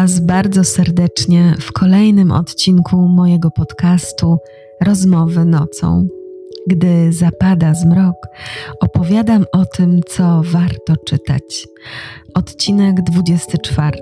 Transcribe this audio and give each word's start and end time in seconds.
Was 0.00 0.20
bardzo 0.20 0.64
serdecznie 0.64 1.54
w 1.60 1.72
kolejnym 1.72 2.32
odcinku 2.32 2.96
mojego 2.96 3.50
podcastu 3.50 4.38
Rozmowy 4.80 5.44
nocą. 5.44 6.08
Gdy 6.66 7.12
zapada 7.12 7.74
zmrok, 7.74 8.14
opowiadam 8.80 9.44
o 9.52 9.64
tym, 9.64 10.00
co 10.08 10.42
warto 10.44 10.96
czytać. 10.96 11.68
Odcinek 12.34 13.02
24. 13.02 13.98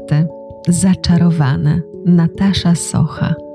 Zaczarowane. 0.68 1.80
Natasza 2.06 2.74
Socha. 2.74 3.47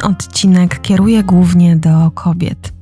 Ten 0.00 0.10
odcinek 0.10 0.80
kieruję 0.80 1.24
głównie 1.24 1.76
do 1.76 2.10
kobiet. 2.10 2.72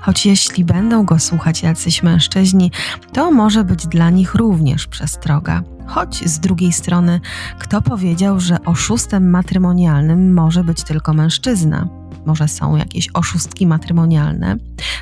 Choć 0.00 0.26
jeśli 0.26 0.64
będą 0.64 1.04
go 1.04 1.18
słuchać 1.18 1.62
jacyś 1.62 2.02
mężczyźni, 2.02 2.72
to 3.12 3.30
może 3.30 3.64
być 3.64 3.86
dla 3.86 4.10
nich 4.10 4.34
również 4.34 4.86
przestroga. 4.86 5.62
Choć 5.86 6.28
z 6.28 6.38
drugiej 6.38 6.72
strony, 6.72 7.20
kto 7.58 7.82
powiedział, 7.82 8.40
że 8.40 8.64
oszustem 8.64 9.30
matrymonialnym 9.30 10.34
może 10.34 10.64
być 10.64 10.84
tylko 10.84 11.14
mężczyzna? 11.14 11.88
Może 12.26 12.48
są 12.48 12.76
jakieś 12.76 13.08
oszustki 13.14 13.66
matrymonialne? 13.66 14.56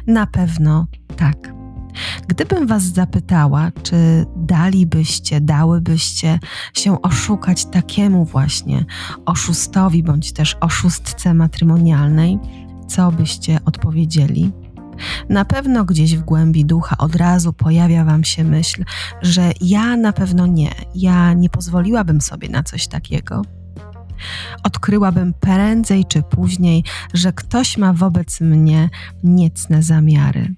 Na 0.07 0.27
pewno 0.27 0.87
tak. 1.17 1.37
Gdybym 2.29 2.67
Was 2.67 2.83
zapytała, 2.83 3.71
czy 3.83 4.27
dalibyście, 4.37 5.41
dałybyście 5.41 6.39
się 6.75 7.03
oszukać 7.03 7.65
takiemu 7.65 8.25
właśnie 8.25 8.85
oszustowi 9.27 10.03
bądź 10.03 10.33
też 10.33 10.57
oszustce 10.61 11.35
matrymonialnej, 11.35 12.39
co 12.89 13.13
byście 13.13 13.59
odpowiedzieli? 13.65 14.53
Na 15.29 15.45
pewno 15.45 15.85
gdzieś 15.85 16.17
w 16.17 16.23
głębi 16.23 16.65
ducha 16.65 16.97
od 16.99 17.17
razu 17.17 17.53
pojawia 17.53 18.05
Wam 18.05 18.25
się 18.25 18.45
myśl, 18.45 18.85
że 19.23 19.53
ja 19.61 19.97
na 19.97 20.13
pewno 20.13 20.47
nie, 20.47 20.71
ja 20.95 21.33
nie 21.33 21.49
pozwoliłabym 21.49 22.21
sobie 22.21 22.49
na 22.49 22.63
coś 22.63 22.87
takiego. 22.87 23.43
Odkryłabym 24.63 25.35
prędzej 25.35 26.05
czy 26.05 26.23
później, 26.23 26.85
że 27.15 27.33
ktoś 27.33 27.79
ma 27.79 27.93
wobec 27.93 28.41
mnie 28.41 28.91
niecne 29.25 29.83
zamiary 29.83 30.55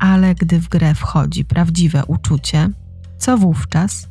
ale 0.00 0.34
gdy 0.34 0.60
w 0.60 0.68
grę 0.68 0.94
wchodzi 0.94 1.44
prawdziwe 1.44 2.04
uczucie, 2.06 2.70
co 3.18 3.38
wówczas? 3.38 4.08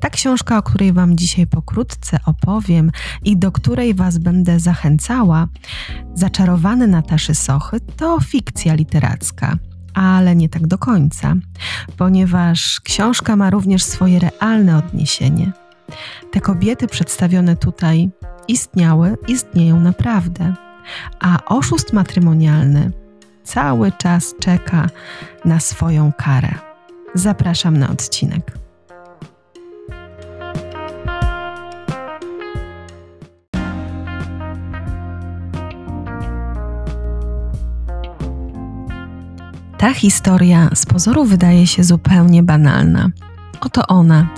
Ta 0.00 0.10
książka, 0.10 0.58
o 0.58 0.62
której 0.62 0.92
Wam 0.92 1.16
dzisiaj 1.16 1.46
pokrótce 1.46 2.18
opowiem 2.26 2.90
i 3.24 3.36
do 3.36 3.52
której 3.52 3.94
Was 3.94 4.18
będę 4.18 4.60
zachęcała, 4.60 5.48
Zaczarowany 6.14 6.86
Nataszy 6.86 7.34
Sochy, 7.34 7.80
to 7.80 8.20
fikcja 8.20 8.74
literacka, 8.74 9.56
ale 9.94 10.36
nie 10.36 10.48
tak 10.48 10.66
do 10.66 10.78
końca, 10.78 11.34
ponieważ 11.96 12.80
książka 12.80 13.36
ma 13.36 13.50
również 13.50 13.84
swoje 13.84 14.18
realne 14.18 14.78
odniesienie. 14.78 15.52
Te 16.30 16.40
kobiety 16.40 16.86
przedstawione 16.86 17.56
tutaj 17.56 18.10
istniały, 18.48 19.16
istnieją 19.28 19.80
naprawdę, 19.80 20.54
a 21.20 21.44
oszust 21.44 21.92
matrymonialny 21.92 22.92
cały 23.48 23.92
czas 23.92 24.34
czeka 24.40 24.86
na 25.44 25.60
swoją 25.60 26.12
karę. 26.12 26.54
Zapraszam 27.14 27.76
na 27.76 27.90
odcinek. 27.90 28.52
Ta 39.78 39.94
historia 39.94 40.70
z 40.74 40.86
pozoru 40.86 41.24
wydaje 41.24 41.66
się 41.66 41.84
zupełnie 41.84 42.42
banalna. 42.42 43.08
Oto 43.60 43.86
ona, 43.86 44.28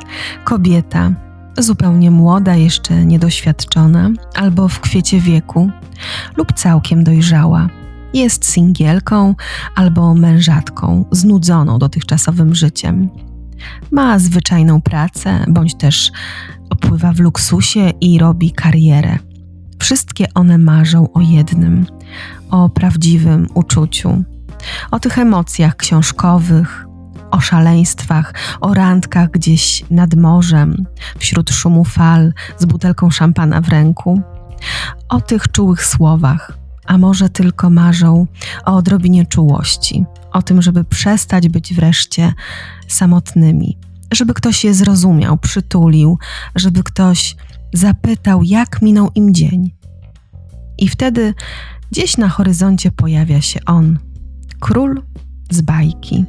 kobieta, 0.44 1.12
zupełnie 1.58 2.10
młoda, 2.10 2.54
jeszcze 2.54 3.04
niedoświadczona, 3.04 4.10
albo 4.34 4.68
w 4.68 4.80
kwiecie 4.80 5.20
wieku, 5.20 5.70
lub 6.36 6.52
całkiem 6.52 7.04
dojrzała 7.04 7.79
jest 8.14 8.52
singielką 8.52 9.34
albo 9.74 10.14
mężatką, 10.14 11.04
znudzoną 11.10 11.78
dotychczasowym 11.78 12.54
życiem. 12.54 13.08
Ma 13.90 14.18
zwyczajną 14.18 14.80
pracę, 14.80 15.44
bądź 15.48 15.74
też 15.74 16.12
opływa 16.70 17.12
w 17.12 17.20
luksusie 17.20 17.92
i 18.00 18.18
robi 18.18 18.52
karierę. 18.52 19.18
Wszystkie 19.78 20.26
one 20.34 20.58
marzą 20.58 21.12
o 21.12 21.20
jednym 21.20 21.86
o 22.50 22.68
prawdziwym 22.68 23.46
uczuciu, 23.54 24.24
o 24.90 25.00
tych 25.00 25.18
emocjach 25.18 25.76
książkowych, 25.76 26.86
o 27.30 27.40
szaleństwach, 27.40 28.34
o 28.60 28.74
randkach 28.74 29.30
gdzieś 29.30 29.84
nad 29.90 30.14
morzem, 30.14 30.86
wśród 31.18 31.50
szumu 31.50 31.84
fal, 31.84 32.32
z 32.58 32.64
butelką 32.64 33.10
szampana 33.10 33.60
w 33.60 33.68
ręku, 33.68 34.22
o 35.08 35.20
tych 35.20 35.50
czułych 35.50 35.84
słowach, 35.84 36.59
a 36.86 36.98
może 36.98 37.28
tylko 37.28 37.70
marzą 37.70 38.26
o 38.64 38.76
odrobinie 38.76 39.26
czułości, 39.26 40.04
o 40.32 40.42
tym, 40.42 40.62
żeby 40.62 40.84
przestać 40.84 41.48
być 41.48 41.74
wreszcie 41.74 42.32
samotnymi, 42.88 43.78
żeby 44.12 44.34
ktoś 44.34 44.64
je 44.64 44.74
zrozumiał, 44.74 45.38
przytulił, 45.38 46.18
żeby 46.56 46.82
ktoś 46.82 47.36
zapytał, 47.72 48.42
jak 48.42 48.82
minął 48.82 49.10
im 49.14 49.34
dzień. 49.34 49.70
I 50.78 50.88
wtedy 50.88 51.34
gdzieś 51.90 52.16
na 52.16 52.28
horyzoncie 52.28 52.90
pojawia 52.90 53.40
się 53.40 53.60
on, 53.66 53.98
król 54.60 55.02
z 55.50 55.60
bajki, 55.60 56.24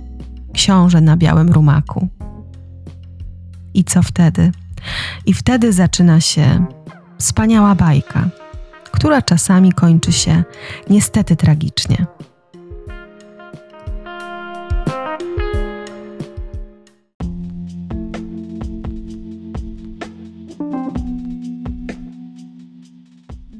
książę 0.53 1.01
na 1.01 1.17
białym 1.17 1.49
rumaku. 1.49 2.07
I 3.73 3.83
co 3.83 4.03
wtedy? 4.03 4.51
I 5.25 5.33
wtedy 5.33 5.73
zaczyna 5.73 6.21
się 6.21 6.65
wspaniała 7.17 7.75
bajka 7.75 8.40
która 9.01 9.21
czasami 9.21 9.71
kończy 9.71 10.11
się 10.11 10.43
niestety 10.89 11.35
tragicznie. 11.35 12.05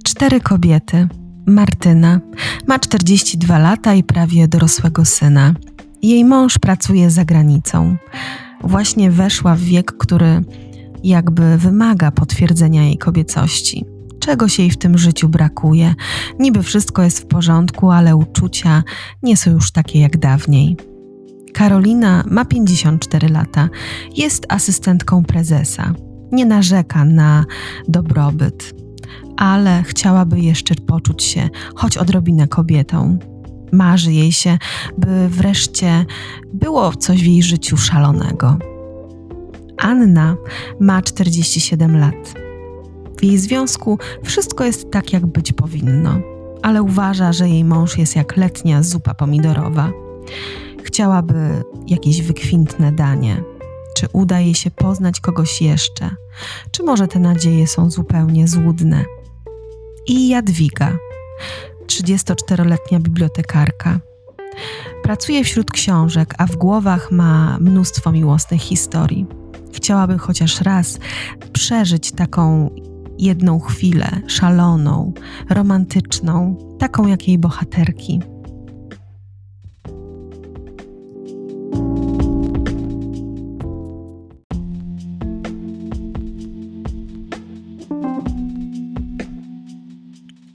Cztery 0.04 0.40
kobiety. 0.40 1.08
Martyna 1.46 2.20
ma 2.68 2.80
42 2.80 3.60
lata 3.60 3.94
i 3.94 4.04
prawie 4.04 4.48
dorosłego 4.48 5.06
syna. 5.06 5.54
Jej 6.02 6.26
mąż 6.26 6.58
pracuje 6.58 7.10
za 7.10 7.26
granicą. 7.26 7.98
Właśnie 8.64 9.12
weszła 9.12 9.56
w 9.56 9.60
wiek, 9.60 9.98
który 9.98 10.44
jakby 11.04 11.58
wymaga 11.58 12.12
potwierdzenia 12.12 12.84
jej 12.84 12.98
kobiecości 12.98 13.91
czegoś 14.22 14.60
jej 14.60 14.72
w 14.72 14.78
tym 14.78 14.98
życiu 14.98 15.30
brakuje. 15.30 15.96
Niby 16.40 16.64
wszystko 16.64 17.04
jest 17.04 17.20
w 17.20 17.26
porządku, 17.26 17.92
ale 17.92 18.16
uczucia 18.16 18.84
nie 19.24 19.38
są 19.38 19.52
już 19.52 19.72
takie 19.72 20.00
jak 20.00 20.18
dawniej. 20.18 20.78
Karolina 21.54 22.24
ma 22.28 22.46
54 22.46 23.30
lata, 23.30 23.70
jest 24.16 24.46
asystentką 24.50 25.24
prezesa. 25.24 25.94
Nie 26.32 26.46
narzeka 26.46 27.06
na 27.06 27.46
dobrobyt, 27.88 28.74
ale 29.38 29.84
chciałaby 29.84 30.40
jeszcze 30.40 30.76
poczuć 30.76 31.24
się 31.24 31.50
choć 31.76 31.98
odrobinę 31.98 32.48
kobietą. 32.48 33.20
Marzy 33.72 34.14
jej 34.14 34.32
się, 34.32 34.58
by 34.98 35.30
wreszcie 35.30 36.06
było 36.54 36.96
coś 36.96 37.24
w 37.24 37.26
jej 37.26 37.44
życiu 37.44 37.78
szalonego. 37.78 38.58
Anna 39.78 40.36
ma 40.80 41.02
47 41.02 41.98
lat. 41.98 42.42
W 43.22 43.24
jej 43.24 43.38
związku 43.38 44.00
wszystko 44.24 44.64
jest 44.64 44.92
tak, 44.92 45.14
jak 45.14 45.26
być 45.26 45.54
powinno, 45.54 46.20
ale 46.62 46.84
uważa, 46.84 47.34
że 47.34 47.50
jej 47.50 47.64
mąż 47.64 47.98
jest 47.98 48.16
jak 48.16 48.38
letnia 48.38 48.84
zupa 48.84 49.14
pomidorowa. 49.14 49.92
Chciałaby 50.84 51.64
jakieś 51.88 52.22
wykwintne 52.22 52.92
danie. 52.92 53.44
Czy 53.96 54.08
uda 54.14 54.40
jej 54.40 54.56
się 54.56 54.72
poznać 54.72 55.20
kogoś 55.20 55.62
jeszcze? 55.62 56.10
Czy 56.72 56.84
może 56.84 57.08
te 57.08 57.20
nadzieje 57.20 57.68
są 57.68 57.92
zupełnie 57.92 58.48
złudne? 58.48 59.06
I 60.08 60.30
Jadwiga, 60.30 60.98
34-letnia 61.88 63.00
bibliotekarka. 63.00 64.00
Pracuje 65.04 65.44
wśród 65.44 65.72
książek, 65.72 66.34
a 66.38 66.46
w 66.46 66.56
głowach 66.56 67.12
ma 67.12 67.58
mnóstwo 67.60 68.12
miłosnych 68.12 68.62
historii. 68.62 69.26
Chciałaby 69.74 70.18
chociaż 70.18 70.62
raz 70.62 71.00
przeżyć 71.54 72.12
taką 72.12 72.70
jedną 73.22 73.60
chwilę 73.60 74.22
szaloną, 74.28 75.14
romantyczną, 75.50 76.58
taką 76.80 77.08
jak 77.08 77.28
jej 77.28 77.38
bohaterki. 77.38 78.22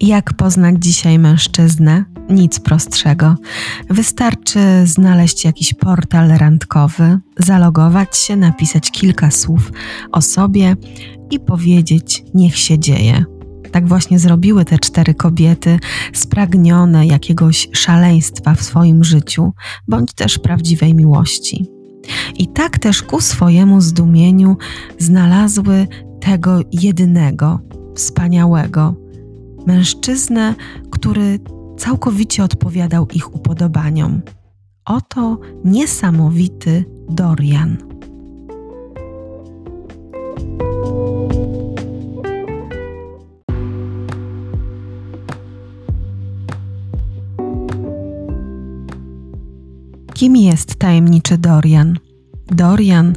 Jak 0.07 0.33
poznać 0.33 0.75
dzisiaj 0.79 1.19
mężczyznę? 1.19 2.05
Nic 2.31 2.61
prostszego. 2.61 3.37
Wystarczy 3.91 4.61
znaleźć 4.85 5.45
jakiś 5.45 5.75
portal 5.75 6.29
randkowy, 6.29 7.19
zalogować 7.39 8.17
się, 8.17 8.37
napisać 8.37 8.91
kilka 8.91 9.31
słów 9.31 9.73
o 10.13 10.23
sobie 10.23 10.77
i 11.31 11.41
powiedzieć: 11.41 12.25
Niech 12.35 12.57
się 12.57 12.79
dzieje. 12.79 13.25
Tak 13.73 13.89
właśnie 13.89 14.19
zrobiły 14.19 14.65
te 14.65 14.79
cztery 14.79 15.15
kobiety, 15.15 15.79
spragnione 16.13 17.07
jakiegoś 17.07 17.69
szaleństwa 17.73 18.55
w 18.55 18.63
swoim 18.63 19.05
życiu, 19.05 19.53
bądź 19.89 20.13
też 20.13 20.39
prawdziwej 20.39 20.95
miłości. 20.95 21.67
I 22.39 22.49
tak 22.49 22.79
też 22.79 23.03
ku 23.03 23.21
swojemu 23.21 23.81
zdumieniu 23.81 24.57
znalazły 24.99 25.87
tego 26.21 26.61
jedynego, 26.73 27.61
wspaniałego 27.95 29.06
mężczyznę, 29.67 30.55
który 30.91 31.39
całkowicie 31.79 32.45
odpowiadał 32.45 33.07
ich 33.15 33.35
upodobaniom. 33.35 34.23
Oto 34.85 35.39
niesamowity 35.65 36.85
Dorian. 37.09 37.77
Kim 50.15 50.37
jest 50.37 50.75
tajemniczy 50.75 51.39
Dorian? 51.39 51.99
Dorian 52.47 53.15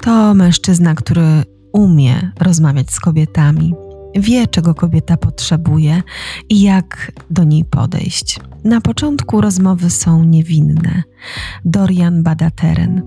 to 0.00 0.34
mężczyzna, 0.34 0.94
który 0.94 1.42
umie 1.72 2.32
rozmawiać 2.40 2.90
z 2.90 3.00
kobietami, 3.00 3.74
wie, 4.16 4.46
czego 4.46 4.74
kobieta 4.74 5.16
potrzebuje 5.16 6.02
i 6.48 6.62
jak 6.62 7.12
do 7.30 7.44
niej 7.44 7.64
podejść. 7.64 8.40
Na 8.64 8.80
początku 8.80 9.40
rozmowy 9.40 9.90
są 9.90 10.24
niewinne. 10.24 11.02
Dorian 11.64 12.22
bada 12.22 12.50
teren. 12.50 13.02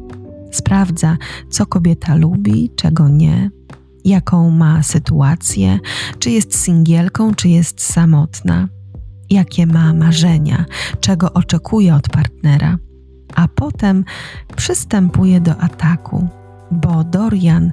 Sprawdza, 0.51 1.18
co 1.50 1.65
kobieta 1.65 2.15
lubi, 2.15 2.71
czego 2.75 3.09
nie, 3.09 3.50
jaką 4.06 4.50
ma 4.51 4.83
sytuację, 4.83 5.80
czy 6.19 6.31
jest 6.31 6.63
singielką, 6.63 7.36
czy 7.36 7.50
jest 7.50 7.81
samotna, 7.81 8.68
jakie 9.30 9.68
ma 9.68 9.94
marzenia, 9.94 10.65
czego 11.00 11.33
oczekuje 11.33 11.95
od 11.95 12.10
partnera. 12.10 12.77
A 13.36 13.48
potem 13.48 14.06
przystępuje 14.56 15.42
do 15.42 15.57
ataku, 15.57 16.27
bo 16.71 17.03
Dorian 17.03 17.71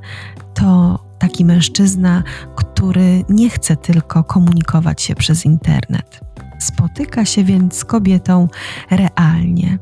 to 0.54 1.03
taki 1.18 1.44
mężczyzna, 1.44 2.22
który 2.56 3.24
nie 3.28 3.50
chce 3.50 3.76
tylko 3.76 4.24
komunikować 4.24 5.02
się 5.02 5.14
przez 5.14 5.44
internet. 5.44 6.20
Spotyka 6.58 7.24
się 7.24 7.44
więc 7.44 7.74
z 7.76 7.84
kobietą 7.84 8.48
realnie. 8.90 9.78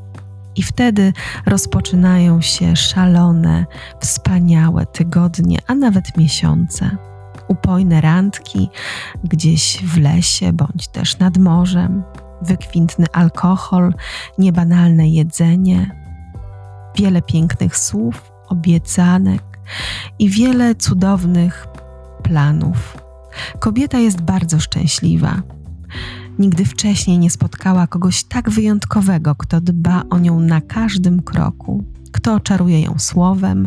I 0.57 0.63
wtedy 0.63 1.13
rozpoczynają 1.47 2.41
się 2.41 2.77
szalone, 2.77 3.67
wspaniałe 4.01 4.87
tygodnie, 4.87 5.59
a 5.67 5.75
nawet 5.75 6.17
miesiące. 6.17 6.97
Upojne 7.49 8.01
randki 8.01 8.69
gdzieś 9.25 9.79
w 9.85 9.99
lesie 9.99 10.53
bądź 10.53 10.89
też 10.89 11.19
nad 11.19 11.39
morzem, 11.39 12.03
wykwintny 12.43 13.07
alkohol, 13.13 13.95
niebanalne 14.39 15.09
jedzenie, 15.09 15.91
wiele 16.97 17.23
pięknych 17.23 17.77
słów, 17.77 18.33
obiecanek 18.49 19.52
i 20.19 20.29
wiele 20.29 20.75
cudownych 20.75 21.67
planów. 22.23 22.99
Kobieta 23.61 23.99
jest 23.99 24.21
bardzo 24.21 24.61
szczęśliwa. 24.61 25.43
Nigdy 26.39 26.65
wcześniej 26.65 27.19
nie 27.19 27.31
spotkała 27.31 27.87
kogoś 27.87 28.25
tak 28.25 28.51
wyjątkowego, 28.51 29.35
kto 29.35 29.61
dba 29.61 30.03
o 30.11 30.19
nią 30.19 30.41
na 30.41 30.61
każdym 30.61 31.23
kroku, 31.23 31.85
kto 32.13 32.41
czaruje 32.41 32.81
ją 32.81 32.99
słowem 32.99 33.67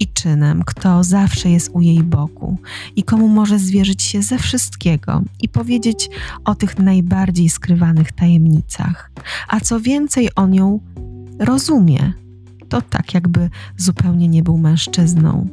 i 0.00 0.08
czynem, 0.08 0.62
kto 0.66 1.04
zawsze 1.04 1.50
jest 1.50 1.70
u 1.72 1.80
jej 1.80 2.02
boku 2.02 2.58
i 2.96 3.02
komu 3.02 3.28
może 3.28 3.58
zwierzyć 3.58 4.02
się 4.02 4.22
ze 4.22 4.38
wszystkiego 4.38 5.22
i 5.40 5.48
powiedzieć 5.48 6.10
o 6.44 6.54
tych 6.54 6.78
najbardziej 6.78 7.48
skrywanych 7.48 8.12
tajemnicach. 8.12 9.10
A 9.48 9.60
co 9.60 9.80
więcej, 9.80 10.28
on 10.36 10.54
ją 10.54 10.80
rozumie. 11.38 12.12
To 12.74 12.82
tak, 12.82 13.14
jakby 13.14 13.50
zupełnie 13.76 14.28
nie 14.28 14.42
był 14.42 14.58
mężczyzną 14.58 15.46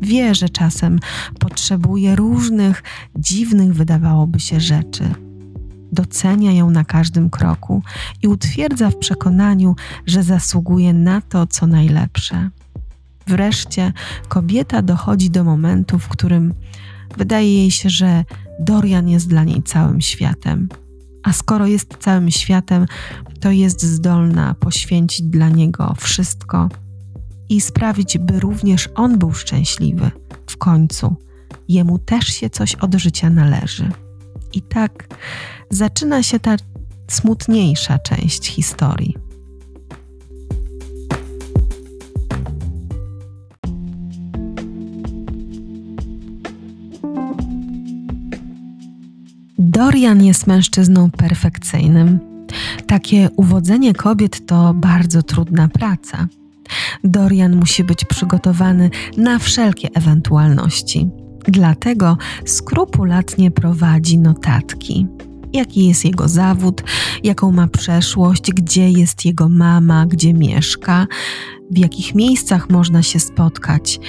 Wie, 0.00 0.34
że 0.34 0.48
czasem 0.48 0.98
potrzebuje 1.38 2.16
różnych, 2.16 2.82
dziwnych, 3.16 3.74
wydawałoby 3.74 4.40
się, 4.40 4.60
rzeczy. 4.60 5.14
Docenia 5.92 6.52
ją 6.52 6.70
na 6.70 6.84
każdym 6.84 7.30
kroku 7.30 7.82
i 8.22 8.28
utwierdza 8.28 8.90
w 8.90 8.96
przekonaniu, 8.96 9.76
że 10.06 10.22
zasługuje 10.22 10.92
na 10.92 11.20
to, 11.20 11.46
co 11.46 11.66
najlepsze. 11.66 12.50
Wreszcie 13.26 13.92
kobieta 14.28 14.82
dochodzi 14.82 15.30
do 15.30 15.44
momentu, 15.44 15.98
w 15.98 16.08
którym 16.08 16.54
wydaje 17.16 17.54
jej 17.54 17.70
się, 17.70 17.90
że 17.90 18.24
Dorian 18.60 19.08
jest 19.08 19.28
dla 19.28 19.44
niej 19.44 19.62
całym 19.62 20.00
światem. 20.00 20.68
A 21.22 21.32
skoro 21.32 21.66
jest 21.66 21.96
całym 22.00 22.30
światem, 22.30 22.86
to 23.40 23.50
jest 23.50 23.82
zdolna 23.82 24.54
poświęcić 24.54 25.22
dla 25.26 25.48
niego 25.48 25.94
wszystko 25.98 26.68
i 27.48 27.60
sprawić, 27.60 28.18
by 28.18 28.40
również 28.40 28.88
on 28.94 29.18
był 29.18 29.32
szczęśliwy. 29.32 30.10
W 30.46 30.56
końcu 30.56 31.16
jemu 31.68 31.98
też 31.98 32.24
się 32.26 32.50
coś 32.50 32.74
od 32.74 32.94
życia 32.94 33.30
należy. 33.30 33.90
I 34.52 34.62
tak 34.62 35.08
zaczyna 35.70 36.22
się 36.22 36.40
ta 36.40 36.56
smutniejsza 37.08 37.98
część 37.98 38.46
historii. 38.46 39.14
Dorian 49.58 50.24
jest 50.24 50.46
mężczyzną 50.46 51.10
perfekcyjnym. 51.10 52.27
Takie 52.86 53.28
uwodzenie 53.36 53.94
kobiet 53.94 54.46
to 54.46 54.74
bardzo 54.74 55.22
trudna 55.22 55.68
praca. 55.68 56.28
Dorian 57.04 57.56
musi 57.56 57.84
być 57.84 58.04
przygotowany 58.04 58.90
na 59.16 59.38
wszelkie 59.38 59.88
ewentualności. 59.94 61.10
Dlatego 61.48 62.16
skrupulatnie 62.44 63.50
prowadzi 63.50 64.18
notatki. 64.18 65.06
Jaki 65.52 65.86
jest 65.86 66.04
jego 66.04 66.28
zawód, 66.28 66.82
jaką 67.24 67.52
ma 67.52 67.68
przeszłość, 67.68 68.52
gdzie 68.52 68.90
jest 68.90 69.24
jego 69.24 69.48
mama, 69.48 70.06
gdzie 70.06 70.34
mieszka, 70.34 71.06
w 71.70 71.78
jakich 71.78 72.14
miejscach 72.14 72.70
można 72.70 73.02
się 73.02 73.20
spotkać, 73.20 74.00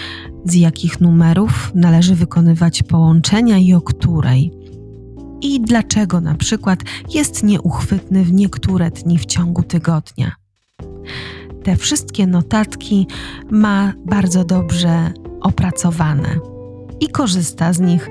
z 0.46 0.54
jakich 0.54 1.02
numerów 1.02 1.72
należy 1.76 2.16
wykonywać 2.16 2.84
połączenia 2.84 3.58
i 3.58 3.74
o 3.74 3.82
której. 3.82 4.59
I 5.42 5.62
dlaczego 5.62 6.22
na 6.22 6.36
przykład 6.36 6.80
jest 7.14 7.44
nieuchwytny 7.44 8.24
w 8.24 8.34
niektóre 8.34 8.92
dni 8.92 9.18
w 9.18 9.26
ciągu 9.26 9.64
tygodnia 9.64 10.36
te 11.64 11.76
wszystkie 11.76 12.28
notatki 12.28 13.08
ma 13.52 13.94
bardzo 14.06 14.44
dobrze 14.44 15.12
opracowane 15.42 16.40
i 17.00 17.10
korzysta 17.10 17.74
z 17.74 17.80
nich, 17.80 18.10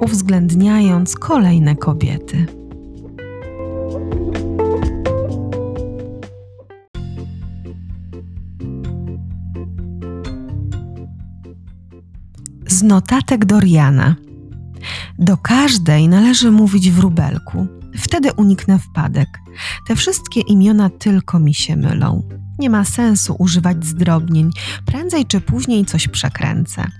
uwzględniając 0.00 1.14
kolejne 1.14 1.76
kobiety. 1.76 2.46
Z 12.68 12.82
notatek 12.82 13.44
Doriana. 13.44 14.25
Do 15.18 15.36
każdej 15.36 16.08
należy 16.08 16.50
mówić 16.50 16.90
w 16.90 16.98
rubelku. 16.98 17.66
Wtedy 17.96 18.32
uniknę 18.32 18.78
wpadek. 18.78 19.28
Te 19.86 19.96
wszystkie 19.96 20.40
imiona 20.40 20.90
tylko 20.90 21.38
mi 21.38 21.54
się 21.54 21.76
mylą. 21.76 22.28
Nie 22.58 22.70
ma 22.70 22.84
sensu 22.84 23.36
używać 23.38 23.86
zdrobnień, 23.86 24.50
prędzej 24.86 25.26
czy 25.26 25.40
później 25.40 25.84
coś 25.84 26.08
przekręcę. 26.08 26.90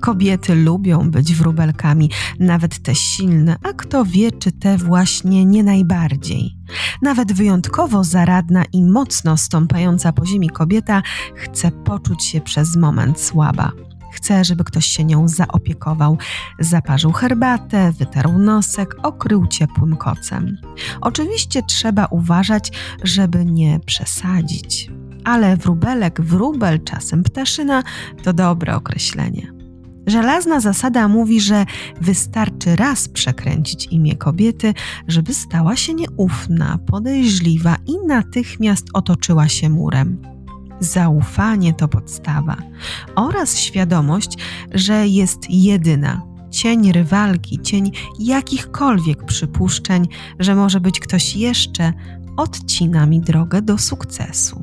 Kobiety 0.00 0.54
lubią 0.54 1.10
być 1.10 1.34
wróbelkami, 1.34 2.10
nawet 2.40 2.82
te 2.82 2.94
silne, 2.94 3.56
a 3.62 3.72
kto 3.72 4.04
wie, 4.04 4.32
czy 4.32 4.52
te 4.52 4.78
właśnie 4.78 5.44
nie 5.44 5.62
najbardziej. 5.62 6.56
Nawet 7.02 7.32
wyjątkowo 7.32 8.04
zaradna 8.04 8.64
i 8.72 8.84
mocno 8.84 9.36
stąpająca 9.36 10.12
po 10.12 10.26
ziemi 10.26 10.50
kobieta 10.50 11.02
chce 11.34 11.70
poczuć 11.70 12.24
się 12.24 12.40
przez 12.40 12.76
moment 12.76 13.20
słaba. 13.20 13.72
Chce, 14.24 14.44
żeby 14.44 14.64
ktoś 14.64 14.86
się 14.86 15.04
nią 15.04 15.28
zaopiekował, 15.28 16.18
zaparzył 16.58 17.12
herbatę, 17.12 17.92
wytarł 17.92 18.38
nosek, 18.38 18.96
okrył 19.02 19.46
ciepłym 19.46 19.96
kocem. 19.96 20.56
Oczywiście 21.00 21.62
trzeba 21.62 22.06
uważać, 22.06 22.72
żeby 23.02 23.44
nie 23.44 23.80
przesadzić 23.86 24.90
ale 25.24 25.56
wróbelek, 25.56 26.20
wróbel, 26.20 26.84
czasem 26.84 27.22
ptaszyna 27.22 27.82
to 28.22 28.32
dobre 28.32 28.76
określenie. 28.76 29.52
Żelazna 30.06 30.60
zasada 30.60 31.08
mówi, 31.08 31.40
że 31.40 31.66
wystarczy 32.00 32.76
raz 32.76 33.08
przekręcić 33.08 33.86
imię 33.86 34.16
kobiety, 34.16 34.74
żeby 35.08 35.34
stała 35.34 35.76
się 35.76 35.94
nieufna, 35.94 36.78
podejrzliwa 36.86 37.76
i 37.86 38.06
natychmiast 38.06 38.86
otoczyła 38.92 39.48
się 39.48 39.68
murem. 39.68 40.33
Zaufanie 40.84 41.72
to 41.72 41.88
podstawa 41.88 42.56
oraz 43.14 43.58
świadomość, 43.58 44.38
że 44.74 45.08
jest 45.08 45.50
jedyna. 45.50 46.22
Cień 46.50 46.92
rywalki, 46.92 47.58
cień 47.62 47.90
jakichkolwiek 48.18 49.24
przypuszczeń, 49.24 50.08
że 50.38 50.54
może 50.54 50.80
być 50.80 51.00
ktoś 51.00 51.36
jeszcze, 51.36 51.92
odcina 52.36 53.06
mi 53.06 53.20
drogę 53.20 53.62
do 53.62 53.78
sukcesu. 53.78 54.62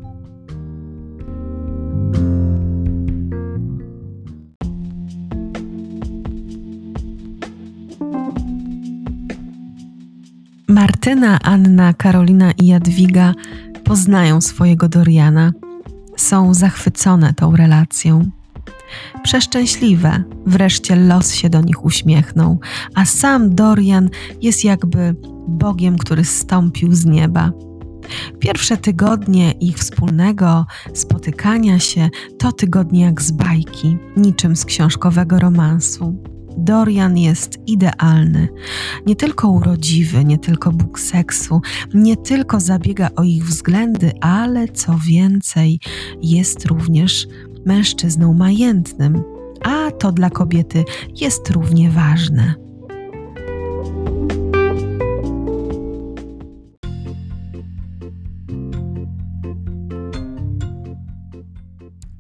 Martyna, 10.68 11.40
Anna, 11.44 11.94
Karolina 11.94 12.52
i 12.52 12.68
Jadwiga 12.68 13.34
poznają 13.84 14.42
swojego 14.42 14.90
Doriana. 14.90 15.52
Są 16.22 16.54
zachwycone 16.54 17.34
tą 17.34 17.56
relacją. 17.56 18.30
Przeszczęśliwe, 19.24 20.24
wreszcie 20.46 20.96
los 20.96 21.34
się 21.34 21.50
do 21.50 21.62
nich 21.62 21.86
uśmiechnął, 21.86 22.60
a 22.96 23.06
sam 23.06 23.56
Dorian 23.56 24.10
jest 24.42 24.64
jakby 24.64 25.16
Bogiem, 25.48 25.98
który 25.98 26.26
stąpił 26.26 26.96
z 26.96 27.06
nieba. 27.06 27.52
Pierwsze 28.40 28.78
tygodnie 28.78 29.52
ich 29.52 29.78
wspólnego 29.78 30.66
spotykania 30.94 31.80
się 31.80 32.10
to 32.38 32.52
tygodnie 32.52 33.02
jak 33.02 33.22
z 33.22 33.32
bajki, 33.32 33.98
niczym 34.18 34.56
z 34.56 34.66
książkowego 34.66 35.40
romansu. 35.40 36.24
Dorian 36.58 37.18
jest 37.18 37.60
idealny. 37.68 38.48
Nie 39.06 39.16
tylko 39.16 39.50
urodziwy, 39.50 40.26
nie 40.26 40.38
tylko 40.38 40.72
Bóg 40.72 41.00
seksu, 41.00 41.62
nie 41.94 42.18
tylko 42.18 42.60
zabiega 42.60 43.10
o 43.16 43.24
ich 43.24 43.46
względy, 43.46 44.12
ale 44.22 44.68
co 44.68 44.98
więcej, 45.08 45.80
jest 46.22 46.66
również 46.66 47.28
mężczyzną 47.66 48.34
majętnym, 48.34 49.24
a 49.62 49.92
to 49.92 50.12
dla 50.12 50.30
kobiety 50.30 50.84
jest 51.16 51.50
równie 51.50 51.90
ważne. 51.90 52.54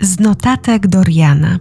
Z 0.01 0.19
notatek 0.19 0.87
Doriana. 0.87 1.59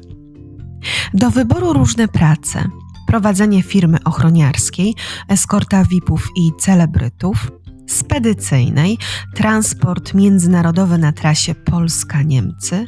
Do 1.14 1.30
wyboru 1.30 1.72
różne 1.72 2.08
prace: 2.08 2.68
prowadzenie 3.06 3.62
firmy 3.62 3.98
ochroniarskiej, 4.04 4.94
eskorta 5.28 5.84
VIP-ów 5.84 6.28
i 6.36 6.50
celebrytów, 6.58 7.50
spedycyjnej, 7.88 8.98
transport 9.34 10.14
międzynarodowy 10.14 10.98
na 10.98 11.12
trasie 11.12 11.54
Polska-Niemcy, 11.54 12.84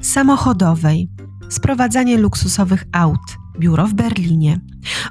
samochodowej, 0.00 1.10
sprowadzanie 1.48 2.18
luksusowych 2.18 2.84
aut, 2.92 3.38
biuro 3.58 3.86
w 3.86 3.94
Berlinie 3.94 4.60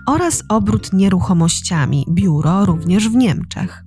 oraz 0.07 0.43
obrót 0.49 0.93
nieruchomościami, 0.93 2.05
biuro 2.09 2.65
również 2.65 3.09
w 3.09 3.15
Niemczech. 3.15 3.85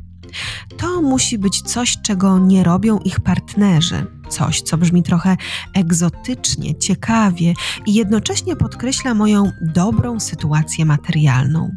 To 0.77 1.03
musi 1.03 1.39
być 1.39 1.63
coś, 1.63 1.97
czego 2.03 2.39
nie 2.39 2.65
robią 2.65 2.99
ich 2.99 3.21
partnerzy, 3.21 4.07
coś, 4.29 4.63
co 4.63 4.79
brzmi 4.79 5.03
trochę 5.03 5.37
egzotycznie, 5.75 6.79
ciekawie 6.79 7.55
i 7.87 7.95
jednocześnie 7.95 8.57
podkreśla 8.57 9.15
moją 9.15 9.51
dobrą 9.61 10.21
sytuację 10.21 10.85
materialną. 10.85 11.71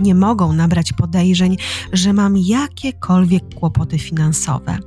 Nie 0.00 0.14
mogą 0.14 0.52
nabrać 0.52 0.92
podejrzeń, 0.92 1.56
że 1.92 2.12
mam 2.12 2.36
jakiekolwiek 2.36 3.54
kłopoty 3.54 3.98
finansowe. 3.98 4.78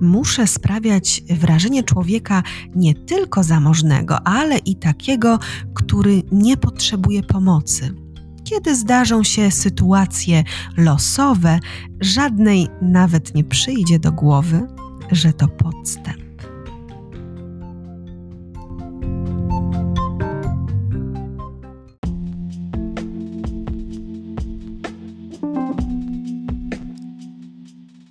Muszę 0.00 0.46
sprawiać 0.46 1.22
wrażenie 1.30 1.84
człowieka 1.84 2.42
nie 2.74 2.94
tylko 2.94 3.42
zamożnego, 3.42 4.26
ale 4.26 4.58
i 4.58 4.76
takiego, 4.76 5.38
który 5.74 6.22
nie 6.32 6.56
potrzebuje 6.56 7.22
pomocy 7.22 8.05
kiedy 8.46 8.76
zdarzą 8.76 9.24
się 9.24 9.50
sytuacje 9.50 10.44
losowe, 10.76 11.60
żadnej 12.00 12.68
nawet 12.82 13.34
nie 13.34 13.44
przyjdzie 13.44 13.98
do 13.98 14.12
głowy, 14.12 14.66
że 15.12 15.32
to 15.32 15.48
podstęp. 15.48 16.26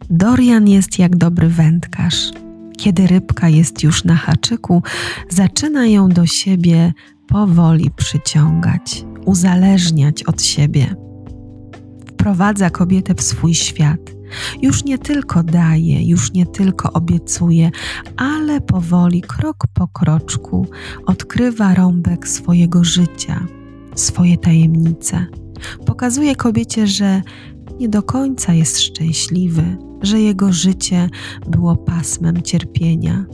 Dorian 0.10 0.68
jest 0.68 1.00
jak 1.00 1.16
dobry 1.16 1.50
wędkarz. 1.50 2.32
Kiedy 2.78 3.08
rybka 3.08 3.50
jest 3.50 3.84
już 3.84 4.04
na 4.04 4.16
haczyku, 4.16 4.84
zaczyna 5.30 5.88
ją 5.88 6.10
do 6.10 6.26
siebie 6.26 6.94
powoli 7.28 7.92
przyciągać 7.92 9.06
uzależniać 9.26 10.24
od 10.24 10.42
siebie. 10.42 10.96
Wprowadza 12.10 12.70
kobietę 12.70 13.16
w 13.16 13.22
swój 13.22 13.54
świat. 13.54 14.00
Już 14.62 14.84
nie 14.84 14.98
tylko 14.98 15.44
daje, 15.44 16.08
już 16.08 16.34
nie 16.34 16.46
tylko 16.46 16.94
obiecuje, 16.94 17.72
ale 18.18 18.62
powoli, 18.62 19.22
krok 19.22 19.64
po 19.74 19.88
kroczku, 19.88 20.68
odkrywa 21.06 21.74
rąbek 21.74 22.28
swojego 22.28 22.84
życia, 22.84 23.48
swoje 23.96 24.38
tajemnice. 24.38 25.26
Pokazuje 25.86 26.36
kobiecie, 26.36 26.88
że 26.88 27.22
nie 27.80 27.90
do 27.90 28.04
końca 28.04 28.54
jest 28.54 28.80
szczęśliwy, 28.82 29.78
że 30.02 30.20
jego 30.20 30.54
życie 30.54 31.10
było 31.48 31.76
pasmem 31.76 32.42
cierpienia, 32.42 33.26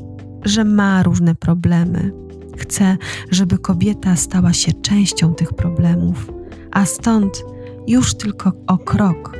że 0.45 0.63
ma 0.63 1.03
różne 1.03 1.35
problemy, 1.35 2.11
Chce, 2.57 2.97
żeby 3.31 3.57
kobieta 3.57 4.15
stała 4.15 4.53
się 4.53 4.73
częścią 4.73 5.33
tych 5.33 5.53
problemów, 5.53 6.31
a 6.71 6.85
stąd 6.85 7.43
już 7.87 8.13
tylko 8.13 8.51
o 8.67 8.77
krok 8.77 9.37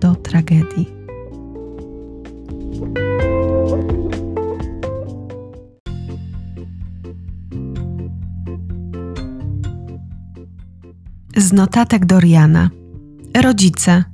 do 0.00 0.14
tragedii. 0.14 1.02
Z 11.36 11.52
notatek 11.52 12.06
Doriana. 12.06 12.70
Rodzice. 13.42 14.04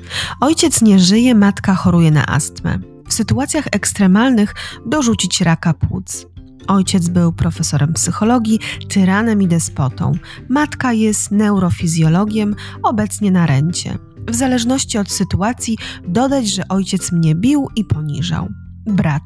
Ojciec 0.40 0.82
nie 0.82 0.98
żyje, 0.98 1.34
matka 1.34 1.74
choruje 1.74 2.10
na 2.10 2.26
astmę. 2.26 2.78
W 3.08 3.14
sytuacjach 3.14 3.66
ekstremalnych 3.72 4.54
dorzucić 4.86 5.40
raka 5.40 5.74
płuc. 5.74 6.26
Ojciec 6.68 7.08
był 7.08 7.32
profesorem 7.32 7.92
psychologii, 7.92 8.60
tyranem 8.88 9.42
i 9.42 9.46
despotą. 9.46 10.12
Matka 10.48 10.92
jest 10.92 11.30
neurofizjologiem, 11.30 12.54
obecnie 12.82 13.30
na 13.30 13.46
rencie. 13.46 13.98
W 14.28 14.34
zależności 14.34 14.98
od 14.98 15.10
sytuacji 15.10 15.78
dodać, 16.08 16.46
że 16.46 16.68
ojciec 16.68 17.12
mnie 17.12 17.34
bił 17.34 17.68
i 17.76 17.84
poniżał. 17.84 18.48
Brat 18.86 19.22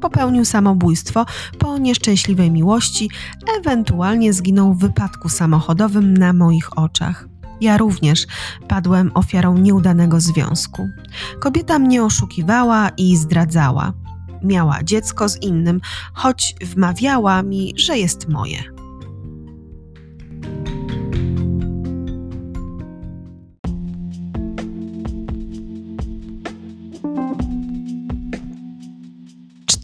popełnił 0.00 0.44
samobójstwo 0.44 1.26
po 1.58 1.78
nieszczęśliwej 1.78 2.50
miłości, 2.50 3.10
ewentualnie 3.58 4.32
zginął 4.32 4.74
w 4.74 4.78
wypadku 4.78 5.28
samochodowym 5.28 6.16
na 6.16 6.32
moich 6.32 6.78
oczach. 6.78 7.28
Ja 7.60 7.78
również 7.78 8.26
padłem 8.68 9.10
ofiarą 9.14 9.58
nieudanego 9.58 10.20
związku. 10.20 10.88
Kobieta 11.40 11.78
mnie 11.78 12.04
oszukiwała 12.04 12.88
i 12.88 13.16
zdradzała 13.16 13.92
miała 14.46 14.82
dziecko 14.82 15.28
z 15.28 15.42
innym, 15.42 15.80
choć 16.14 16.54
wmawiała 16.60 17.42
mi, 17.42 17.74
że 17.76 17.98
jest 17.98 18.28
moje. 18.28 18.76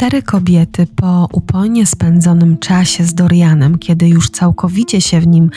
Cztery 0.03 0.23
kobiety 0.23 0.87
po 0.97 1.29
upojnie 1.33 1.87
spędzonym 1.87 2.59
czasie 2.59 3.05
z 3.05 3.15
Dorianem, 3.15 3.79
kiedy 3.79 4.09
już 4.09 4.31
całkowicie 4.31 5.01
się 5.01 5.21
w 5.21 5.27
nim 5.27 5.51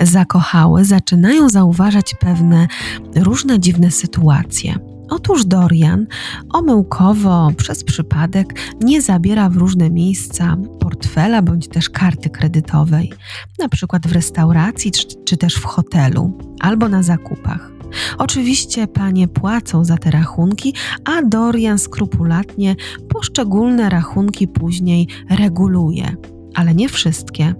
zakochały, 0.00 0.84
zaczynają 0.84 1.48
zauważać 1.48 2.14
pewne 2.20 2.68
różne 3.16 3.60
dziwne 3.60 3.90
sytuacje. 3.90 4.91
Otóż 5.14 5.44
Dorian 5.44 6.06
omyłkowo, 6.52 7.50
przez 7.56 7.84
przypadek, 7.84 8.54
nie 8.80 9.02
zabiera 9.02 9.48
w 9.48 9.56
różne 9.56 9.90
miejsca 9.90 10.56
portfela 10.80 11.42
bądź 11.42 11.68
też 11.68 11.90
karty 11.90 12.30
kredytowej, 12.30 13.12
na 13.58 13.68
przykład 13.68 14.06
w 14.06 14.12
restauracji 14.12 14.90
czy, 14.90 15.06
czy 15.24 15.36
też 15.36 15.54
w 15.54 15.64
hotelu 15.64 16.38
albo 16.60 16.88
na 16.88 17.02
zakupach. 17.02 17.72
Oczywiście 18.18 18.86
panie 18.86 19.28
płacą 19.28 19.84
za 19.84 19.96
te 19.96 20.10
rachunki, 20.10 20.74
a 21.04 21.22
Dorian 21.22 21.78
skrupulatnie 21.78 22.76
poszczególne 23.08 23.88
rachunki 23.88 24.48
później 24.48 25.08
reguluje, 25.30 26.16
ale 26.54 26.74
nie 26.74 26.88
wszystkie. 26.88 27.54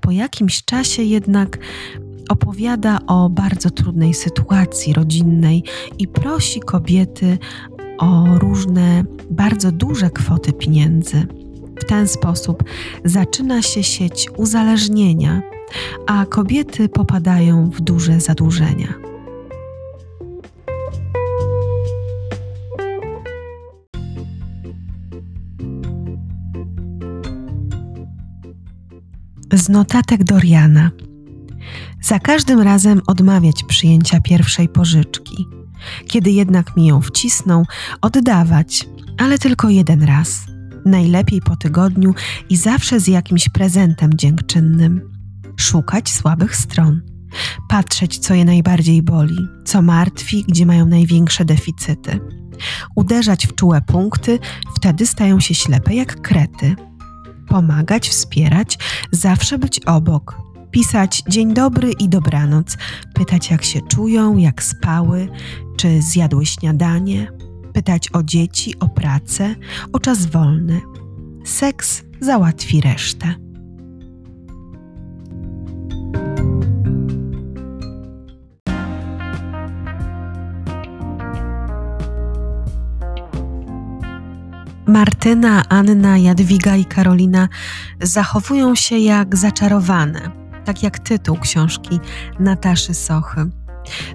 Po 0.00 0.10
jakimś 0.10 0.64
czasie 0.64 1.02
jednak 1.02 1.58
opowiada 2.28 2.98
o 3.06 3.28
bardzo 3.28 3.70
trudnej 3.70 4.14
sytuacji 4.14 4.92
rodzinnej 4.92 5.64
i 5.98 6.08
prosi 6.08 6.60
kobiety 6.60 7.38
o 7.98 8.38
różne 8.38 9.04
bardzo 9.30 9.72
duże 9.72 10.10
kwoty 10.10 10.52
pieniędzy. 10.52 11.26
W 11.80 11.84
ten 11.84 12.08
sposób 12.08 12.64
zaczyna 13.04 13.62
się 13.62 13.82
sieć 13.82 14.28
uzależnienia, 14.36 15.42
a 16.06 16.26
kobiety 16.26 16.88
popadają 16.88 17.70
w 17.70 17.80
duże 17.80 18.20
zadłużenia. 18.20 18.94
Z 29.52 29.68
notatek 29.68 30.24
Doriana. 30.24 30.90
Za 32.02 32.18
każdym 32.18 32.60
razem 32.60 33.00
odmawiać 33.06 33.64
przyjęcia 33.64 34.20
pierwszej 34.20 34.68
pożyczki. 34.68 35.46
Kiedy 36.06 36.30
jednak 36.30 36.76
mi 36.76 36.86
ją 36.86 37.00
wcisną, 37.00 37.62
oddawać, 38.00 38.88
ale 39.18 39.38
tylko 39.38 39.68
jeden 39.68 40.02
raz. 40.02 40.46
Najlepiej 40.86 41.40
po 41.40 41.56
tygodniu 41.56 42.14
i 42.48 42.56
zawsze 42.56 43.00
z 43.00 43.06
jakimś 43.06 43.48
prezentem 43.48 44.10
dziękczynnym. 44.14 45.00
Szukać 45.56 46.10
słabych 46.10 46.56
stron. 46.56 47.02
Patrzeć, 47.68 48.18
co 48.18 48.34
je 48.34 48.44
najbardziej 48.44 49.02
boli, 49.02 49.36
co 49.64 49.82
martwi, 49.82 50.44
gdzie 50.48 50.66
mają 50.66 50.86
największe 50.86 51.44
deficyty. 51.44 52.20
Uderzać 52.96 53.46
w 53.46 53.54
czułe 53.54 53.80
punkty, 53.80 54.38
wtedy 54.76 55.06
stają 55.06 55.40
się 55.40 55.54
ślepe 55.54 55.94
jak 55.94 56.20
krety 56.20 56.76
pomagać, 57.48 58.08
wspierać, 58.08 58.78
zawsze 59.10 59.58
być 59.58 59.80
obok, 59.80 60.36
pisać 60.72 61.22
dzień 61.28 61.54
dobry 61.54 61.92
i 61.92 62.08
dobranoc, 62.08 62.76
pytać 63.14 63.50
jak 63.50 63.64
się 63.64 63.80
czują, 63.80 64.36
jak 64.36 64.62
spały, 64.62 65.28
czy 65.76 66.02
zjadły 66.02 66.46
śniadanie, 66.46 67.32
pytać 67.72 68.08
o 68.12 68.22
dzieci, 68.22 68.78
o 68.80 68.88
pracę, 68.88 69.54
o 69.92 69.98
czas 69.98 70.26
wolny. 70.26 70.80
Seks 71.44 72.02
załatwi 72.20 72.80
resztę. 72.80 73.34
Martyna, 84.86 85.62
Anna, 85.68 86.18
Jadwiga 86.18 86.76
i 86.76 86.84
Karolina 86.84 87.48
zachowują 88.00 88.74
się 88.74 88.98
jak 88.98 89.36
zaczarowane, 89.36 90.41
tak 90.64 90.82
jak 90.82 90.98
tytuł 90.98 91.36
książki 91.36 92.00
Nataszy 92.40 92.94
Sochy. 92.94 93.50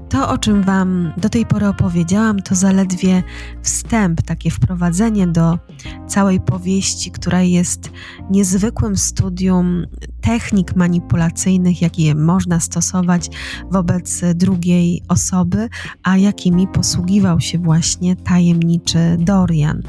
To, 0.10 0.30
o 0.30 0.38
czym 0.38 0.64
Wam 0.64 1.14
do 1.18 1.30
tej 1.30 1.46
pory 1.46 1.68
opowiedziałam, 1.68 2.42
to 2.42 2.56
zaledwie 2.56 3.24
wstęp, 3.62 4.22
takie 4.22 4.52
wprowadzenie 4.52 5.28
do 5.28 5.60
całej 6.08 6.40
powieści, 6.40 7.12
która 7.12 7.42
jest 7.42 7.92
niezwykłym 8.32 8.98
studium 8.98 9.86
technik 10.22 10.76
manipulacyjnych, 10.76 11.82
jakie 11.82 12.16
można 12.16 12.60
stosować 12.60 13.30
wobec 13.72 14.22
drugiej 14.36 15.04
osoby, 15.08 15.70
a 16.04 16.18
jakimi 16.18 16.68
posługiwał 16.68 17.40
się 17.40 17.58
właśnie 17.58 18.16
tajemniczy 18.16 19.18
Dorian. 19.20 19.82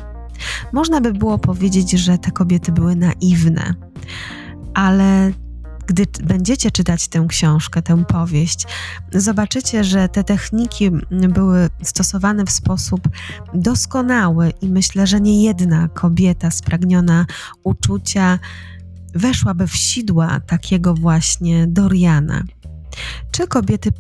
Można 0.73 1.01
by 1.01 1.13
było 1.13 1.39
powiedzieć, 1.39 1.91
że 1.91 2.19
te 2.19 2.31
kobiety 2.31 2.73
były 2.73 2.97
naiwne, 2.97 3.75
ale 4.75 5.33
gdy 5.89 6.07
będziecie 6.23 6.71
czytać 6.71 7.09
tę 7.09 7.27
książkę, 7.29 7.83
tę 7.83 8.05
powieść, 8.05 8.67
zobaczycie, 9.13 9.85
że 9.85 10.09
te 10.09 10.25
techniki 10.25 10.91
były 11.11 11.69
stosowane 11.83 12.45
w 12.45 12.51
sposób 12.51 13.09
doskonały 13.55 14.53
i 14.61 14.69
myślę, 14.69 15.07
że 15.07 15.21
nie 15.21 15.45
jedna 15.45 15.89
kobieta 15.89 16.51
spragniona 16.51 17.27
uczucia 17.65 18.39
weszłaby 19.15 19.67
w 19.67 19.77
sidła 19.77 20.41
takiego 20.41 20.95
właśnie 20.95 21.67
Doriana. 21.67 22.45
Czy 23.31 23.47
kobiety 23.47 23.91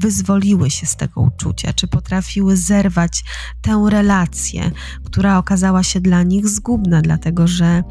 wyzwoliły 0.00 0.70
się 0.70 0.86
z 0.86 0.96
tego 0.96 1.20
uczucia, 1.20 1.72
czy 1.72 1.88
potrafiły 1.88 2.56
zerwać 2.56 3.24
tę 3.62 3.86
relację, 3.90 4.70
która 5.04 5.38
okazała 5.38 5.82
się 5.82 6.00
dla 6.00 6.22
nich 6.22 6.48
zgubna, 6.48 7.02
dlatego 7.02 7.46
że 7.46 7.82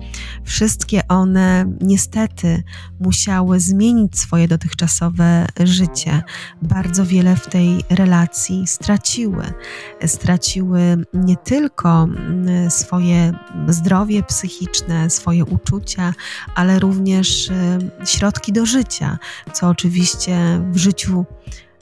wszystkie 0.43 1.07
one 1.07 1.65
niestety 1.81 2.63
musiały 2.99 3.59
zmienić 3.59 4.19
swoje 4.19 4.47
dotychczasowe 4.47 5.47
życie. 5.63 6.23
Bardzo 6.61 7.05
wiele 7.05 7.35
w 7.35 7.47
tej 7.47 7.83
relacji 7.89 8.67
straciły. 8.67 9.43
Straciły 10.05 11.05
nie 11.13 11.37
tylko 11.37 12.03
mm, 12.03 12.71
swoje 12.71 13.33
zdrowie 13.67 14.23
psychiczne, 14.23 15.09
swoje 15.09 15.45
uczucia, 15.45 16.13
ale 16.55 16.79
również 16.79 17.49
y, 17.49 17.53
środki 18.05 18.53
do 18.53 18.65
życia, 18.65 19.17
co 19.53 19.67
oczywiście 19.69 20.61
w 20.71 20.77
życiu 20.77 21.25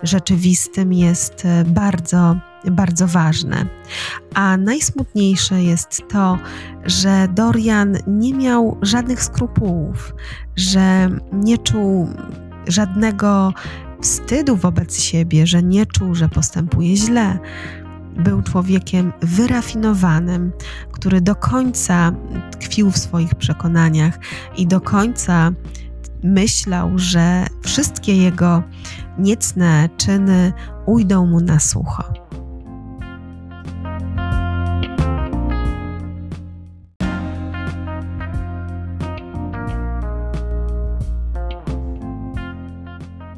rzeczywistym 0.03 0.93
jest 0.93 1.45
e, 1.45 1.63
bardzo, 1.65 2.35
bardzo 2.71 3.07
ważne. 3.07 3.65
A 4.33 4.57
najsmutniejsze 4.57 5.63
jest 5.63 6.01
to, 6.09 6.37
że 6.85 7.27
Dorian 7.33 7.97
nie 8.07 8.33
miał 8.33 8.77
żadnych 8.81 9.23
skrupułów, 9.23 10.13
że 10.55 11.09
nie 11.33 11.57
czuł 11.57 12.09
żadnego 12.67 13.53
wstydu 14.01 14.55
wobec 14.55 15.01
siebie, 15.01 15.47
że 15.47 15.63
nie 15.63 15.85
czuł, 15.85 16.15
że 16.15 16.29
postępuje 16.29 16.97
źle. 16.97 17.39
Był 18.15 18.41
człowiekiem 18.41 19.13
wyrafinowanym, 19.21 20.51
który 20.91 21.21
do 21.21 21.35
końca 21.35 22.11
tkwił 22.51 22.91
w 22.91 22.97
swoich 22.97 23.35
przekonaniach 23.35 24.19
i 24.57 24.67
do 24.67 24.81
końca 24.81 25.51
myślał, 26.23 26.91
że 26.95 27.45
wszystkie 27.63 28.17
jego 28.17 28.63
niecne 29.19 29.89
czyny 29.97 30.53
ujdą 30.85 31.25
mu 31.25 31.39
na 31.41 31.59
sucho. 31.59 32.03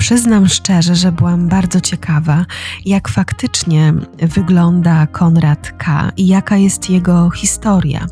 Przyznam 0.10 0.48
szczerze, 0.48 0.96
że 0.96 1.12
byłam 1.12 1.48
bardzo 1.48 1.82
ciekawa, 1.82 2.46
jak 2.86 3.10
faktycznie 3.10 3.94
wygląda 4.18 5.08
Konrad 5.08 5.72
K. 5.78 6.12
i 6.18 6.28
jaka 6.28 6.58
jest 6.58 6.90
jego 6.90 7.30
historia. 7.30 8.08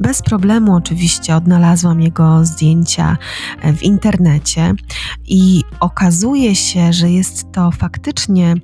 Bez 0.00 0.22
problemu 0.22 0.74
oczywiście 0.74 1.36
odnalazłam 1.36 2.00
jego 2.00 2.44
zdjęcia 2.44 3.16
w 3.76 3.82
internecie 3.82 4.74
i 5.26 5.62
okazuje 5.80 6.54
się, 6.54 6.92
że 6.92 7.10
jest 7.10 7.52
to 7.52 7.70
faktycznie 7.70 8.54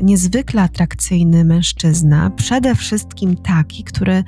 niezwykle 0.00 0.62
atrakcyjny 0.62 1.44
mężczyzna, 1.44 2.30
przede 2.30 2.74
wszystkim 2.74 3.36
taki, 3.36 3.84
który 3.84 4.24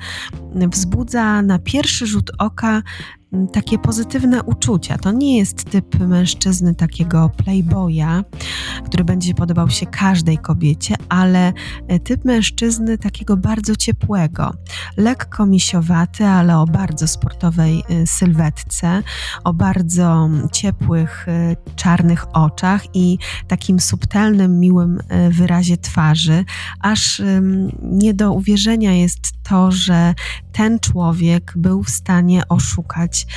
wzbudza 0.55 1.41
na 1.41 1.59
pierwszy 1.59 2.07
rzut 2.07 2.31
oka 2.37 2.81
takie 3.53 3.79
pozytywne 3.79 4.43
uczucia. 4.43 4.97
To 4.97 5.11
nie 5.11 5.37
jest 5.37 5.63
typ 5.63 5.99
mężczyzny 5.99 6.75
takiego 6.75 7.31
playboya, 7.37 8.23
który 8.85 9.03
będzie 9.03 9.33
podobał 9.33 9.69
się 9.69 9.85
każdej 9.85 10.37
kobiecie, 10.37 10.95
ale 11.09 11.53
e, 11.87 11.99
typ 11.99 12.25
mężczyzny 12.25 12.97
takiego 12.97 13.37
bardzo 13.37 13.75
ciepłego, 13.75 14.53
lekko 14.97 15.45
misiowaty, 15.45 16.25
ale 16.25 16.57
o 16.57 16.65
bardzo 16.65 17.07
sportowej 17.07 17.83
e, 17.89 18.07
sylwetce, 18.07 19.03
o 19.43 19.53
bardzo 19.53 20.29
ciepłych, 20.51 21.27
e, 21.27 21.55
czarnych 21.75 22.35
oczach 22.35 22.95
i 22.95 23.17
takim 23.47 23.79
subtelnym, 23.79 24.59
miłym 24.59 24.99
wyrazie 25.29 25.77
twarzy, 25.77 26.45
aż 26.81 27.21
nie 27.81 28.13
do 28.13 28.33
uwierzenia 28.33 28.93
jest 28.93 29.42
to, 29.43 29.71
że 29.71 30.13
ten 30.51 30.79
człowiek 30.79 31.53
był 31.55 31.83
w 31.83 31.89
stanie 31.89 32.47
oszukać 32.49 33.27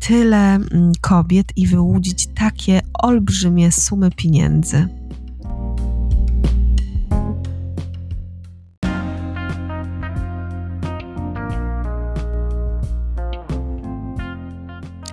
tyle 0.00 0.54
mm, 0.54 0.92
kobiet 1.00 1.52
i 1.56 1.66
wyłudzić 1.66 2.28
takie 2.34 2.80
olbrzymie 2.94 3.72
sumy 3.72 4.10
pieniędzy. 4.10 4.88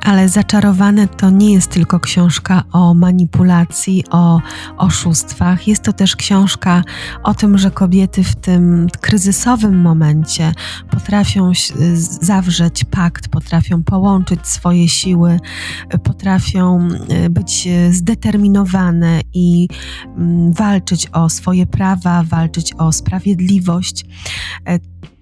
Ale 0.02 0.30
Zaczarowane 0.30 1.08
to 1.08 1.30
nie 1.30 1.54
jest 1.54 1.72
tylko 1.72 2.00
książka 2.00 2.64
o 2.72 2.94
manipulacji, 2.94 4.04
o 4.12 4.42
oszustwach. 4.78 5.68
Jest 5.68 5.84
to 5.84 5.94
też 5.94 6.16
książka 6.16 6.84
o 7.24 7.34
tym, 7.34 7.58
że 7.58 7.72
kobiety 7.72 8.24
w 8.24 8.36
tym 8.36 8.88
kryzysowym 9.02 9.82
momencie 9.82 10.54
potrafią 10.92 11.52
zawrzeć 12.22 12.84
pakt, 12.84 13.28
potrafią 13.28 13.84
połączyć 13.84 14.48
swoje 14.48 14.90
siły, 14.90 15.40
potrafią 16.04 16.88
e, 17.10 17.30
być 17.30 17.68
zdeterminowane 17.92 19.22
i 19.34 19.68
mm, 20.18 20.54
walczyć 20.54 21.08
o 21.08 21.30
swoje 21.30 21.66
prawa, 21.66 22.24
walczyć 22.24 22.74
o 22.78 22.92
sprawiedliwość. 22.92 24.06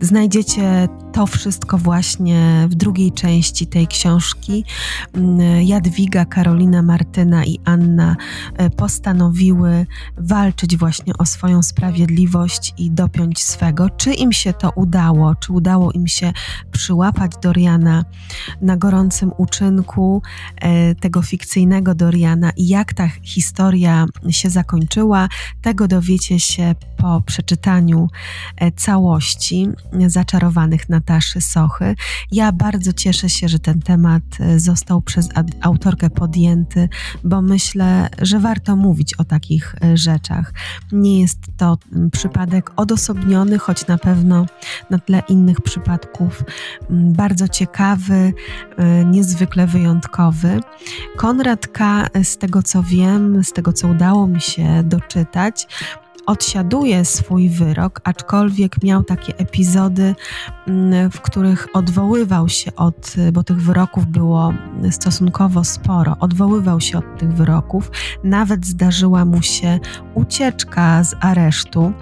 Znajdziecie 0.02 0.88
to 1.12 1.28
wszystko 1.28 1.78
właśnie 1.78 2.68
w 2.70 2.76
drugiej 2.76 3.12
części 3.12 3.68
tej 3.68 3.88
książki. 3.88 4.66
Mm, 5.14 5.64
Jadwiga, 5.64 6.26
Karolina, 6.26 6.82
Martyna 6.82 7.46
i 7.46 7.60
Anna 7.66 8.16
e, 8.58 8.70
postanowiły 8.70 9.86
walczyć 10.18 10.78
właśnie 10.78 11.14
o 11.18 11.26
swoją 11.26 11.64
sprawiedliwość 11.64 12.74
i 12.78 12.92
dopiąć 12.92 13.44
swego. 13.44 13.90
Czy 13.90 14.14
im 14.14 14.32
się 14.32 14.54
to 14.54 14.72
udało? 14.76 15.36
Czy 15.36 15.54
udało 15.54 15.92
im 15.92 16.08
się 16.08 16.32
przyłapać 16.72 17.32
Doriana 17.42 18.06
na 18.62 18.78
gorącym 18.78 19.32
uczynku 19.38 20.22
e, 20.56 20.96
tego 20.96 21.22
fikcyjnego 21.22 21.96
Doriana 21.96 22.52
i 22.58 22.68
jak 22.68 22.94
ta 22.94 23.08
historia 23.08 24.06
się 24.30 24.50
zakończyła? 24.50 25.28
Tego 25.62 25.88
dowiecie 25.88 26.40
się 26.40 26.76
po 26.98 27.22
przeczytaniu 27.26 28.08
e, 28.58 28.72
zaczarowanych 30.08 30.90
Nataszy 30.90 31.42
Sochy. 31.42 31.96
Ja 32.32 32.52
bardzo 32.52 32.94
cieszę 32.94 33.30
się, 33.30 33.50
że 33.50 33.60
ten 33.60 33.82
temat 33.82 34.24
e, 34.40 34.60
został 34.60 35.02
przez 35.02 35.30
autorkę 35.62 36.10
podjęty, 36.10 36.90
bo 37.24 37.42
myślę, 37.42 38.10
że 38.22 38.40
warto 38.40 38.76
mówić 38.76 39.14
o 39.14 39.24
takich 39.24 39.76
e, 39.84 39.98
rzeczach. 39.98 40.54
Nie 40.92 41.22
jest 41.22 41.40
to 41.58 41.78
przypadek 42.12 42.72
odosobniony, 42.76 43.60
choć 43.60 43.88
na 43.88 43.98
pewno 43.98 44.46
na 44.90 45.00
tle 45.00 45.24
innych 45.30 45.62
przypadków 45.62 46.44
bardzo 46.90 47.48
ciekawy, 47.48 48.34
niezwykle 49.06 49.68
wyjątkowy. 49.68 50.60
Konrad 51.18 51.68
K., 51.68 52.08
z 52.24 52.38
tego 52.38 52.64
co 52.64 52.84
wiem, 52.84 53.44
z 53.44 53.54
tego 53.54 53.74
co 53.74 53.88
udało 53.88 54.28
mi 54.28 54.42
się 54.42 54.84
doczytać, 54.84 55.68
odsiaduje 56.30 57.06
swój 57.06 57.50
wyrok, 57.50 58.02
aczkolwiek 58.04 58.84
miał 58.84 59.04
takie 59.04 59.38
epizody, 59.38 60.16
mm, 60.68 61.12
w 61.12 61.22
których 61.22 61.68
odwoływał 61.74 62.50
się 62.50 62.76
od, 62.76 63.16
bo 63.34 63.44
tych 63.44 63.62
wyroków 63.62 64.08
było 64.08 64.54
stosunkowo 64.92 65.64
sporo, 65.64 66.16
odwoływał 66.20 66.82
się 66.82 66.98
od 66.98 67.20
tych 67.20 67.34
wyroków, 67.34 67.92
nawet 68.24 68.66
zdarzyła 68.66 69.26
mu 69.26 69.42
się 69.42 69.80
ucieczka 70.14 71.04
z 71.04 71.16
aresztu, 71.20 71.94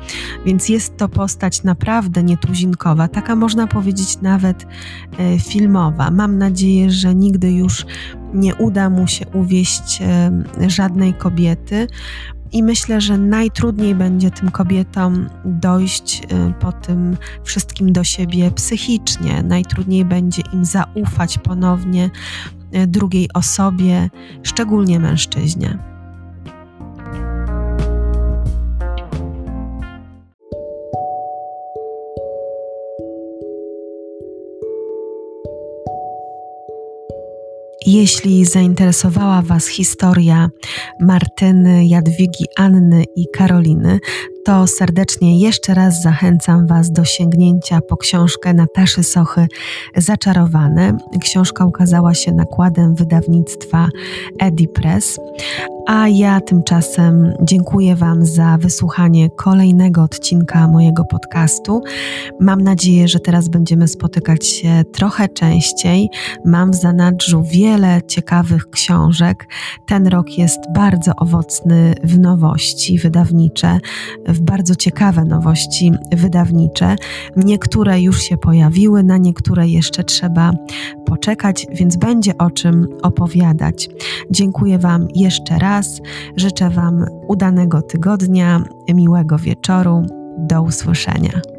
więc 0.46 0.70
jest 0.70 0.98
to 0.98 1.10
postać 1.10 1.63
naprawdę 1.63 2.24
nietuzinkowa, 2.24 3.08
taka 3.08 3.36
można 3.36 3.68
powiedzieć 3.68 4.22
nawet 4.22 4.68
e, 5.20 5.40
filmowa. 5.40 6.12
Mam 6.12 6.38
nadzieję, 6.38 6.92
że 6.92 7.16
nigdy 7.16 7.52
już 7.52 7.86
nie 8.34 8.56
uda 8.56 8.90
mu 8.90 9.08
się 9.08 9.28
uwieść 9.28 10.02
e, 10.02 10.32
żadnej 10.70 11.13
kobiety, 11.13 11.88
i 12.52 12.64
myślę, 12.64 13.02
że 13.02 13.18
najtrudniej 13.18 13.96
będzie 13.96 14.32
tym 14.32 14.52
kobietom 14.52 15.30
dojść 15.46 16.22
y, 16.24 16.54
po 16.60 16.72
tym 16.72 17.18
wszystkim 17.44 17.94
do 17.94 18.04
siebie 18.04 18.52
psychicznie. 18.52 19.44
Najtrudniej 19.44 20.06
będzie 20.06 20.42
im 20.54 20.66
zaufać 20.66 21.38
ponownie 21.38 22.10
y, 22.76 22.88
drugiej 22.88 23.30
osobie, 23.34 24.10
szczególnie 24.44 25.00
mężczyźnie. 25.00 25.97
Jeśli 37.88 38.45
zainteresowała 38.45 39.41
Was 39.41 39.67
historia 39.67 40.50
Martyny, 41.00 41.88
Jadwigi, 41.88 42.45
Anny 42.58 43.04
i 43.15 43.26
Karoliny, 43.34 44.00
to 44.48 44.68
serdecznie 44.68 45.40
jeszcze 45.40 45.74
raz 45.74 46.02
zachęcam 46.02 46.68
Was 46.68 46.92
do 46.92 47.06
sięgnięcia 47.06 47.80
po 47.90 47.98
książkę 47.98 48.54
Nataszy 48.54 49.04
Sochy 49.04 49.48
Zaczarowane. 49.96 50.98
Książka 51.22 51.66
ukazała 51.66 52.14
się 52.14 52.32
nakładem 52.32 52.96
wydawnictwa 52.96 53.88
Edipress, 54.40 55.20
a 55.88 56.08
ja 56.08 56.42
tymczasem 56.42 57.34
dziękuję 57.42 57.96
Wam 57.96 58.26
za 58.26 58.58
wysłuchanie 58.58 59.30
kolejnego 59.30 60.04
odcinka 60.04 60.68
mojego 60.68 61.06
podcastu. 61.06 61.82
Mam 62.40 62.62
nadzieję, 62.62 63.08
że 63.08 63.20
teraz 63.20 63.48
będziemy 63.50 63.88
spotykać 63.88 64.48
się 64.48 64.84
trochę 64.94 65.30
częściej. 65.30 66.10
Mam 66.46 66.72
w 66.72 66.76
zanadrzu 66.76 67.44
wiele 67.44 68.02
ciekawych 68.08 68.70
książek. 68.70 69.48
Ten 69.88 70.08
rok 70.08 70.38
jest 70.38 70.60
bardzo 70.76 71.12
owocny 71.16 71.96
w 72.04 72.20
nowości 72.20 73.00
wydawnicze, 73.00 73.80
w 74.38 74.41
bardzo 74.41 74.76
ciekawe 74.76 75.26
nowości 75.26 75.91
wydawnicze. 76.12 76.95
Niektóre 77.36 78.02
już 78.02 78.21
się 78.21 78.38
pojawiły, 78.38 79.04
na 79.04 79.17
niektóre 79.17 79.67
jeszcze 79.67 80.04
trzeba 80.04 80.52
poczekać, 81.06 81.67
więc 81.73 81.95
będzie 81.97 82.38
o 82.38 82.52
czym 82.52 82.88
opowiadać. 83.02 83.89
Dziękuję 84.32 84.80
Wam 84.80 85.08
jeszcze 85.15 85.60
raz. 85.60 86.02
Życzę 86.36 86.69
Wam 86.69 87.06
udanego 87.28 87.82
tygodnia, 87.82 88.63
miłego 88.93 89.38
wieczoru. 89.38 90.06
Do 90.39 90.62
usłyszenia. 90.62 91.57